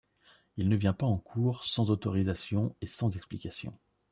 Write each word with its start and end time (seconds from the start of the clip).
Il 0.57 0.67
ne 0.67 0.75
vient 0.75 0.93
pas 0.93 1.05
en 1.05 1.19
cours, 1.19 1.63
sans 1.63 1.91
autorisation 1.91 2.75
et 2.81 2.87
sans 2.87 3.15
explication. 3.15 3.71